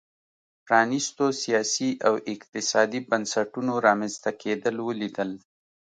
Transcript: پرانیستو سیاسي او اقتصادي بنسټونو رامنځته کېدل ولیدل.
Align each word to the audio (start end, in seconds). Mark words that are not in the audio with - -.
پرانیستو 0.65 1.25
سیاسي 1.43 1.89
او 2.07 2.13
اقتصادي 2.33 2.99
بنسټونو 3.09 3.73
رامنځته 3.87 4.31
کېدل 4.41 4.75
ولیدل. 4.87 5.29